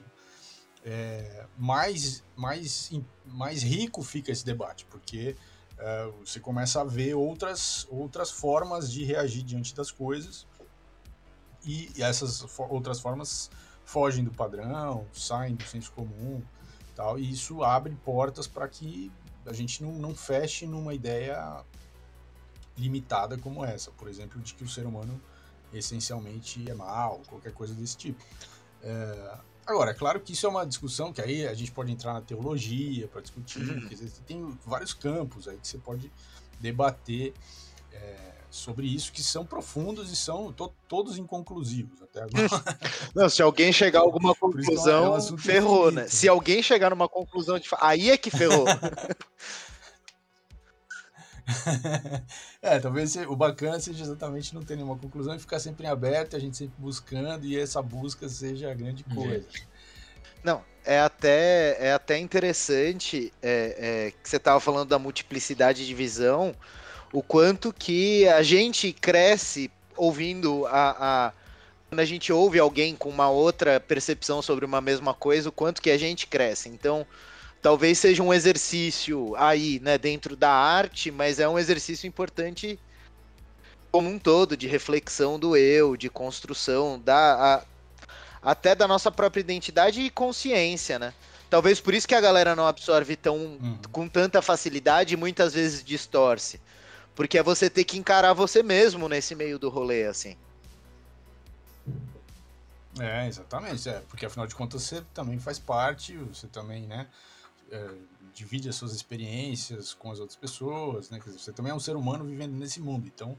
[0.84, 2.90] é, mais, mais,
[3.24, 5.34] mais rico fica esse debate, porque
[5.78, 10.46] uh, você começa a ver outras, outras formas de reagir diante das coisas
[11.64, 13.50] e, essas outras formas
[13.84, 16.42] fogem do padrão, saem do senso comum,
[16.94, 19.10] tal, e isso abre portas para que
[19.46, 21.64] a gente não, não feche numa ideia
[22.76, 25.20] limitada como essa, por exemplo, de que o ser humano
[25.72, 28.24] essencialmente é mal, qualquer coisa desse tipo.
[28.82, 32.12] É, agora, é claro que isso é uma discussão que aí a gente pode entrar
[32.12, 33.80] na teologia para discutir, uhum.
[33.80, 33.96] porque
[34.26, 36.10] tem vários campos aí que você pode
[36.60, 37.32] debater
[37.92, 42.48] é, sobre isso que são profundos e são to todos inconclusivos até agora.
[43.14, 46.06] Não, se alguém chegar a alguma conclusão, é um ferrou, né?
[46.08, 48.64] Se alguém chegar numa conclusão de aí é que ferrou.
[52.62, 56.36] é, talvez o bacana seja exatamente não ter nenhuma conclusão e ficar sempre em aberto,
[56.36, 59.46] a gente sempre buscando e essa busca seja a grande coisa.
[60.42, 65.94] Não, é até, é até interessante é, é, que você estava falando da multiplicidade de
[65.94, 66.54] visão,
[67.12, 71.32] o quanto que a gente cresce ouvindo a, a
[71.88, 75.80] quando a gente ouve alguém com uma outra percepção sobre uma mesma coisa, o quanto
[75.80, 76.68] que a gente cresce.
[76.68, 77.06] Então,
[77.64, 82.78] talvez seja um exercício aí, né, dentro da arte, mas é um exercício importante
[83.90, 87.64] como um todo, de reflexão do eu, de construção da
[88.42, 91.14] a, até da nossa própria identidade e consciência, né?
[91.48, 93.78] Talvez por isso que a galera não absorve tão uhum.
[93.90, 96.60] com tanta facilidade e muitas vezes distorce.
[97.14, 100.36] Porque é você ter que encarar você mesmo nesse meio do rolê, assim.
[103.00, 103.88] É, exatamente.
[103.88, 107.06] É, porque afinal de contas você também faz parte, você também, né?
[107.70, 107.94] É,
[108.32, 111.18] divide as suas experiências com as outras pessoas, né?
[111.18, 113.36] Dizer, você também é um ser humano vivendo nesse mundo, então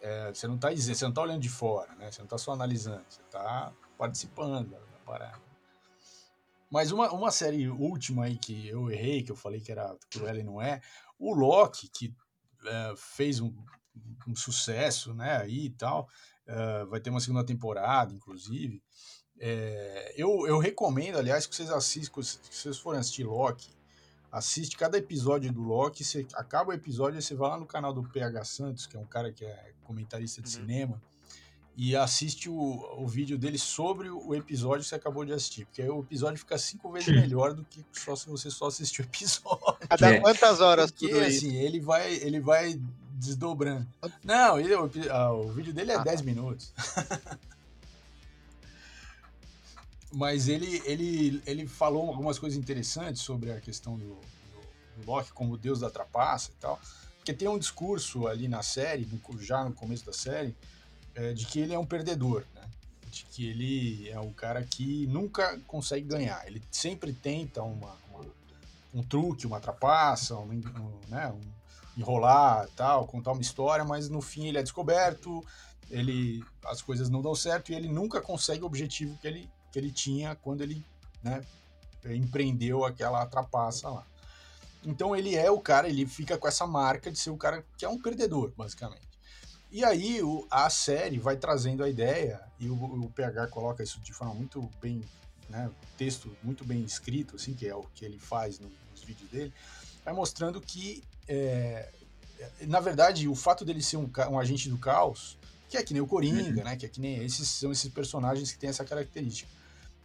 [0.00, 2.10] é, você não está você não tá olhando de fora, né?
[2.10, 5.42] Você não está só analisando, você está participando da, parada.
[6.70, 10.40] Mas uma, uma série última aí que eu errei, que eu falei que era Cruella
[10.40, 10.80] e não é,
[11.18, 12.14] o Loki, que
[12.66, 13.54] é, fez um,
[14.26, 16.08] um, sucesso, né, aí e tal,
[16.46, 18.82] é, vai ter uma segunda temporada, inclusive,
[19.40, 23.70] é, eu, eu recomendo, aliás, que vocês assistam, se vocês forem assistir Loki,
[24.30, 28.02] assiste cada episódio do Loki, você acaba o episódio, você vai lá no canal do
[28.02, 30.62] PH Santos, que é um cara que é comentarista de uhum.
[30.62, 31.02] cinema,
[31.76, 32.54] e assiste o,
[32.98, 36.38] o vídeo dele sobre o episódio que você acabou de assistir, porque aí o episódio
[36.38, 39.76] fica cinco vezes melhor do que só se você só assistir o episódio.
[39.88, 40.20] Cada é.
[40.20, 41.56] quantas horas porque, tudo assim, isso?
[41.56, 42.80] ele vai, ele vai
[43.14, 43.86] desdobrando.
[44.22, 46.24] Não, ele, o, a, o vídeo dele é ah, 10 tá.
[46.24, 46.72] minutos.
[50.14, 55.32] mas ele, ele, ele falou algumas coisas interessantes sobre a questão do, do, do Loki
[55.32, 56.80] como deus da trapaça e tal.
[57.16, 59.08] Porque tem um discurso ali na série,
[59.40, 60.54] já no começo da série,
[61.14, 62.62] é, de que ele é um perdedor, né?
[63.10, 66.46] De que ele é um cara que nunca consegue ganhar.
[66.46, 68.24] Ele sempre tenta uma, uma
[68.92, 71.40] um truque, uma trapaça, um, um, né, um
[71.96, 75.44] enrolar tal, contar uma história, mas no fim ele é descoberto,
[75.90, 79.78] ele as coisas não dão certo e ele nunca consegue o objetivo que ele que
[79.80, 80.86] ele tinha quando ele
[81.20, 81.44] né,
[82.04, 84.06] empreendeu aquela trapaça lá.
[84.84, 87.84] Então ele é o cara, ele fica com essa marca de ser o cara que
[87.84, 89.02] é um perdedor, basicamente.
[89.72, 93.98] E aí o, a série vai trazendo a ideia, e o, o PH coloca isso
[94.00, 95.02] de forma muito bem,
[95.48, 99.28] né, texto muito bem escrito, assim, que é o que ele faz no, nos vídeos
[99.28, 99.52] dele,
[100.04, 101.90] vai mostrando que, é,
[102.60, 105.36] na verdade, o fato dele ser um, um agente do caos,
[105.68, 106.64] que é que nem o Coringa, uhum.
[106.64, 109.50] né, que é que nem esses são esses personagens que têm essa característica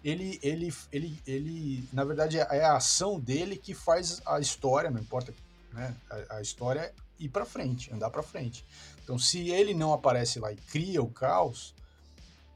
[0.04, 5.00] ele, ele, ele, ele, na verdade, é a ação dele que faz a história, não
[5.00, 5.34] importa,
[5.74, 5.96] né?
[6.10, 8.66] A, a história ir para frente, andar para frente.
[9.04, 11.76] Então, se ele não aparece lá e cria o caos,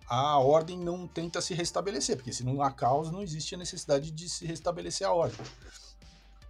[0.08, 4.12] a ordem não tenta se restabelecer, porque se não há caos, não existe a necessidade
[4.12, 5.46] de se restabelecer a ordem.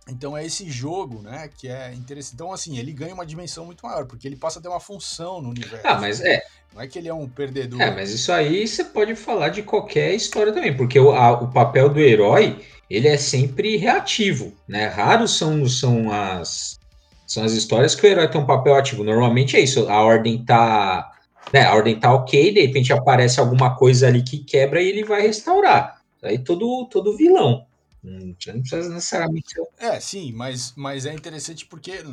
[0.10, 2.36] Então é esse jogo, né, que é interessante.
[2.36, 5.42] Então, assim, ele ganha uma dimensão muito maior, porque ele passa a ter uma função
[5.42, 5.88] no universo.
[5.88, 6.42] Ah, mas é.
[6.74, 7.82] Não é que ele é um perdedor.
[7.82, 11.52] É, mas isso aí você pode falar de qualquer história também, porque o, a, o
[11.52, 14.88] papel do herói, ele é sempre reativo, né?
[14.88, 16.80] Raros são, são as
[17.26, 19.04] são as histórias que o herói tem um papel ativo.
[19.04, 21.12] Normalmente é isso, a ordem tá,
[21.52, 25.04] né, a ordem tá OK, de repente aparece alguma coisa ali que quebra e ele
[25.04, 26.02] vai restaurar.
[26.22, 27.66] Aí todo todo vilão
[28.04, 29.56] não precisa necessariamente.
[29.78, 32.04] É, sim, mas, mas é interessante porque,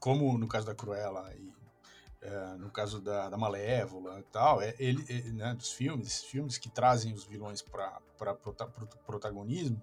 [0.00, 1.48] como no caso da Cruella e
[2.20, 6.24] é, no caso da, da Malévola e tal, é, ele, é, né, dos filmes, esses
[6.24, 8.66] filmes que trazem os vilões para prota,
[9.06, 9.80] protagonismo,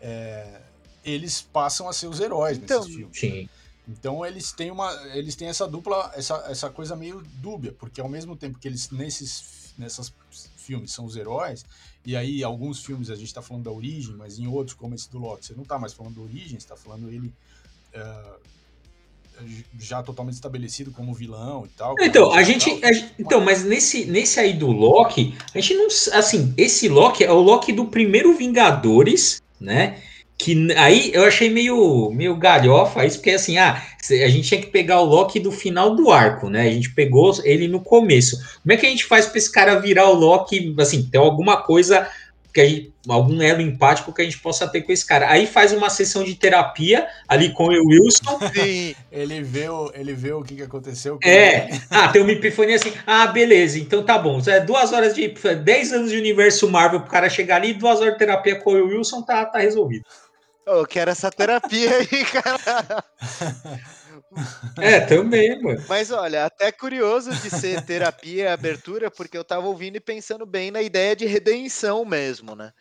[0.00, 0.62] é,
[1.04, 3.18] eles passam a ser os heróis então, nesses filmes.
[3.18, 3.48] Sim.
[3.88, 8.08] Então eles têm uma, eles têm essa dupla, essa, essa coisa meio dúbia, porque ao
[8.08, 10.12] mesmo tempo que eles nesses nessas
[10.56, 11.64] filmes são os heróis,
[12.04, 15.10] e aí alguns filmes a gente está falando da origem, mas em outros como esse
[15.10, 17.32] do Loki, você não está mais falando da origem, você está falando ele
[17.94, 18.40] uh,
[19.78, 21.94] já totalmente estabelecido como vilão e tal.
[22.00, 26.54] Então, a gente, a, então, mas nesse, nesse aí do Loki, a gente não, assim,
[26.56, 30.02] esse Loki é o Loki do primeiro Vingadores, né?
[30.38, 34.66] Que aí eu achei meio, meio galhofa isso, porque assim, ah, a gente tinha que
[34.66, 36.62] pegar o Loki do final do arco, né?
[36.62, 38.36] A gente pegou ele no começo.
[38.62, 41.62] Como é que a gente faz para esse cara virar o Loki, assim, ter alguma
[41.62, 42.06] coisa
[42.56, 45.30] que a gente, algum elo empático que a gente possa ter com esse cara.
[45.30, 48.38] Aí faz uma sessão de terapia ali com o Wilson.
[48.54, 48.94] Sim.
[49.12, 51.18] ele vê o, ele vê o que, que aconteceu.
[51.22, 51.68] é.
[51.68, 51.82] Ele.
[51.90, 52.94] Ah, tem uma epifania assim.
[53.06, 53.78] Ah, beleza.
[53.78, 54.40] Então tá bom.
[54.46, 55.28] É duas horas de.
[55.62, 58.86] dez anos de universo Marvel pro cara chegar ali, duas horas de terapia com o
[58.86, 60.06] Wilson, tá, tá resolvido.
[60.66, 63.04] Eu quero essa terapia aí, cara.
[64.78, 65.82] É, também, mano.
[65.88, 70.44] Mas olha, até curioso de ser terapia e abertura, porque eu tava ouvindo e pensando
[70.44, 72.72] bem na ideia de redenção mesmo, né?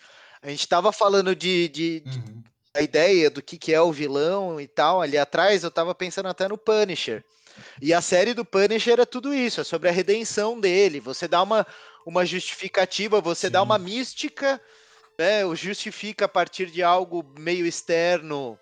[0.41, 2.43] A gente tava falando de, de, de uhum.
[2.73, 5.01] a ideia do que, que é o vilão e tal.
[5.01, 7.23] Ali atrás eu tava pensando até no Punisher.
[7.79, 10.99] E a série do Punisher é tudo isso, é sobre a redenção dele.
[10.99, 11.65] Você dá uma,
[12.05, 13.53] uma justificativa, você Sim.
[13.53, 14.59] dá uma mística
[15.17, 18.59] né, justifica a partir de algo meio externo,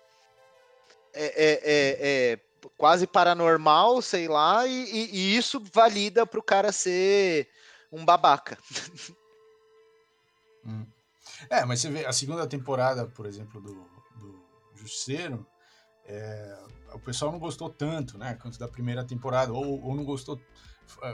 [1.12, 2.40] é, é, é, é
[2.76, 7.48] quase paranormal, sei lá, e, e, e isso valida para o cara ser
[7.92, 8.58] um babaca.
[10.66, 10.86] Hum.
[11.50, 13.74] É, mas você vê a segunda temporada, por exemplo, do,
[14.16, 14.42] do
[14.74, 15.46] Justiceiro,
[16.06, 16.58] é,
[16.92, 20.40] o pessoal não gostou tanto, né, quanto da primeira temporada, ou, ou não gostou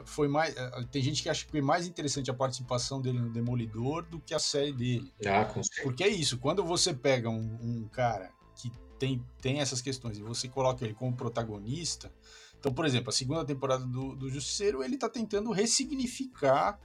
[0.04, 0.56] foi mais.
[0.56, 4.20] É, tem gente que acha que foi mais interessante a participação dele no Demolidor do
[4.20, 5.12] que a série dele.
[5.26, 9.80] Ah, com Porque é isso, quando você pega um, um, cara que tem, tem essas
[9.80, 12.12] questões e você coloca ele como protagonista.
[12.58, 16.78] Então, por exemplo, a segunda temporada do, do Justiceiro, ele tá tentando ressignificar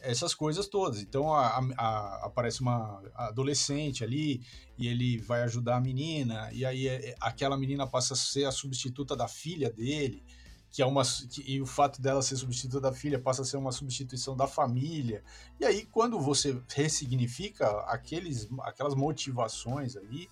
[0.00, 1.02] essas coisas todas.
[1.02, 4.40] Então a, a, aparece uma adolescente ali
[4.78, 8.50] e ele vai ajudar a menina, e aí é, aquela menina passa a ser a
[8.50, 10.24] substituta da filha dele
[10.70, 13.56] que é uma que, e o fato dela ser substituta da filha passa a ser
[13.56, 15.22] uma substituição da família.
[15.58, 20.30] E aí quando você ressignifica aqueles aquelas motivações ali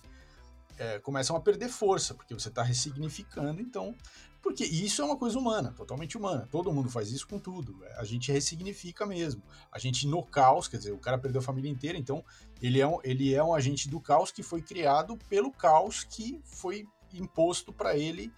[0.77, 3.61] é, começam a perder força porque você está ressignificando.
[3.61, 3.95] Então
[4.41, 6.47] porque isso é uma coisa humana, totalmente humana.
[6.49, 7.83] Todo mundo faz isso com tudo.
[7.97, 9.43] A gente ressignifica mesmo.
[9.71, 12.23] A gente no caos, quer dizer, o cara perdeu a família inteira, então
[12.61, 16.39] ele é um, ele é um agente do caos que foi criado pelo caos que
[16.45, 18.31] foi imposto para ele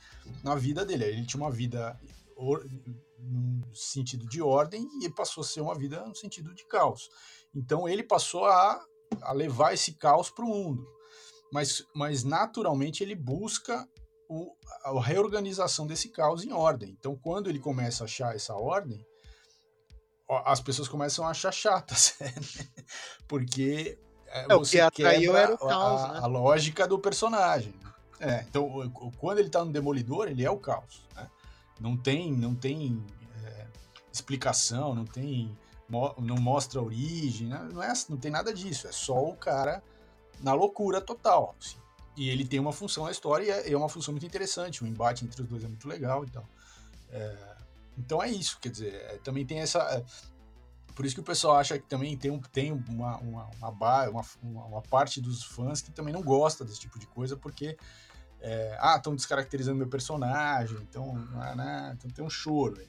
[0.43, 1.05] na vida dele.
[1.05, 1.99] Ele tinha uma vida
[3.19, 7.09] no sentido de ordem e passou a ser uma vida no sentido de caos.
[7.53, 8.83] Então ele passou a,
[9.21, 10.85] a levar esse caos para o mundo.
[11.51, 13.87] Mas, mas naturalmente ele busca
[14.29, 14.55] o,
[14.85, 16.95] a reorganização desse caos em ordem.
[16.97, 19.05] Então quando ele começa a achar essa ordem,
[20.45, 22.33] as pessoas começam a achar chatas, né?
[23.27, 26.19] porque é, é, você o que atraiu era o caos, a, né?
[26.19, 27.73] a lógica do personagem.
[28.21, 28.69] É, então,
[29.17, 31.03] quando ele tá no Demolidor, ele é o caos.
[31.15, 31.27] Né?
[31.79, 33.03] Não tem, não tem
[33.43, 33.65] é,
[34.13, 35.57] explicação, não tem.
[36.19, 37.67] não mostra a origem, né?
[37.73, 38.87] não, é, não tem nada disso.
[38.87, 39.83] É só o cara
[40.39, 41.55] na loucura total.
[41.59, 41.77] Assim.
[42.15, 44.83] E ele tem uma função na história e é, é, uma função muito interessante.
[44.83, 46.47] O embate entre os dois é muito legal e tal.
[47.09, 47.55] É,
[47.97, 49.79] então é isso, quer dizer, é, também tem essa.
[49.79, 50.03] É,
[50.93, 54.81] por isso que o pessoal acha que também tem, um, tem uma, uma, uma, uma
[54.83, 57.77] parte dos fãs que também não gosta desse tipo de coisa, porque
[58.41, 61.13] é, ah, estão descaracterizando meu personagem, então,
[61.55, 62.75] né, então tem um choro.
[62.77, 62.85] Né?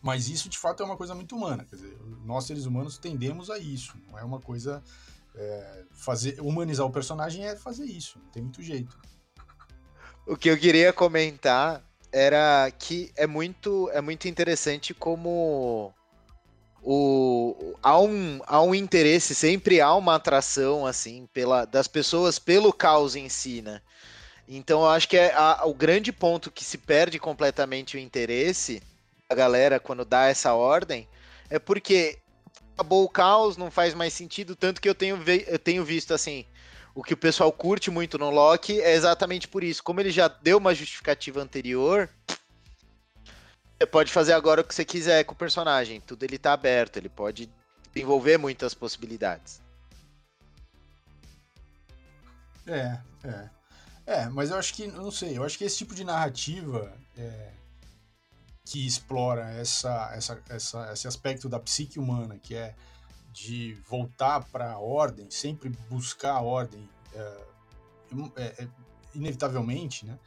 [0.00, 3.50] Mas isso de fato é uma coisa muito humana, quer dizer, nós seres humanos tendemos
[3.50, 4.82] a isso, não é uma coisa
[5.34, 8.98] é, fazer humanizar o personagem é fazer isso, não tem muito jeito.
[10.26, 15.92] O que eu queria comentar era que é muito é muito interessante como
[16.84, 22.72] o, há, um, há um interesse, sempre há uma atração assim pela, das pessoas pelo
[22.72, 23.80] caos em si, né?
[24.46, 28.82] Então eu acho que é a, o grande ponto que se perde completamente o interesse
[29.28, 31.08] da galera quando dá essa ordem
[31.48, 32.18] é porque
[32.74, 36.44] acabou o caos, não faz mais sentido, tanto que eu tenho, eu tenho visto assim,
[36.94, 39.82] o que o pessoal curte muito no Loki é exatamente por isso.
[39.82, 42.10] Como ele já deu uma justificativa anterior,
[43.84, 46.00] você pode fazer agora o que você quiser com o personagem.
[46.00, 47.50] Tudo ele tá aberto, ele pode
[47.92, 49.60] desenvolver muitas possibilidades.
[52.66, 53.50] É, é.
[54.06, 57.50] É, mas eu acho que, não sei, eu acho que esse tipo de narrativa é,
[58.64, 62.74] que explora essa, essa, essa, esse aspecto da psique humana, que é
[63.32, 67.44] de voltar para a ordem, sempre buscar a ordem, é,
[68.36, 68.68] é, é,
[69.14, 70.18] inevitavelmente, né?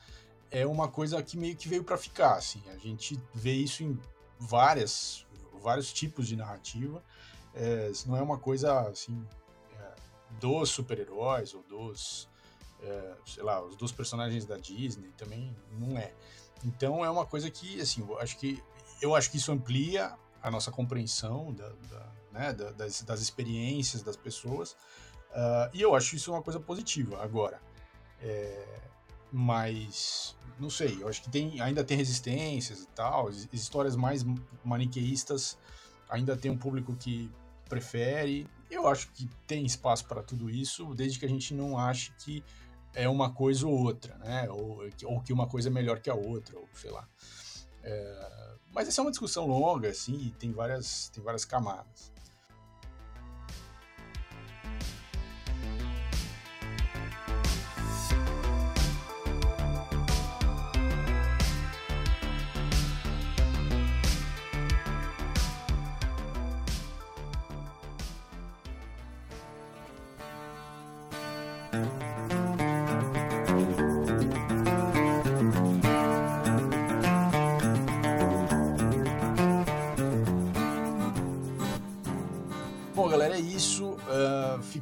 [0.51, 2.61] É uma coisa que meio que veio para ficar, assim.
[2.69, 3.99] A gente vê isso em
[4.39, 5.25] várias,
[5.61, 7.03] vários tipos de narrativa.
[7.53, 9.25] É, não é uma coisa assim
[9.79, 9.95] é,
[10.39, 12.29] dos super-heróis ou dos
[12.81, 16.13] é, sei lá, os dois personagens da Disney também não é.
[16.63, 18.63] Então é uma coisa que, assim, eu acho que
[19.01, 24.15] eu acho que isso amplia a nossa compreensão da, da, né, das, das, experiências das
[24.15, 24.71] pessoas
[25.31, 27.21] uh, e eu acho isso uma coisa positiva.
[27.21, 27.61] Agora,
[28.21, 28.79] é,
[29.31, 34.25] mas não sei, eu acho que tem, ainda tem resistências e tal, as histórias mais
[34.63, 35.57] maniqueístas
[36.09, 37.31] ainda tem um público que
[37.67, 38.47] prefere.
[38.69, 42.43] Eu acho que tem espaço para tudo isso, desde que a gente não ache que
[42.93, 44.49] é uma coisa ou outra, né?
[44.49, 47.07] Ou, ou que uma coisa é melhor que a outra, ou sei lá.
[47.83, 52.11] É, mas essa é uma discussão longa, assim, e tem várias, tem várias camadas.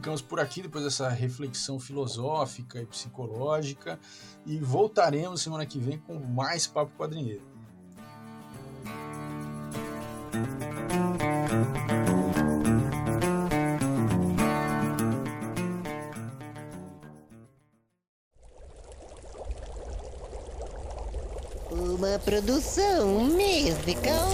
[0.06, 4.00] Ficamos por aqui depois dessa reflexão filosófica e psicológica
[4.46, 7.42] e voltaremos semana que vem com mais Papo Quadrinheiro.
[21.72, 24.30] Uma produção musical.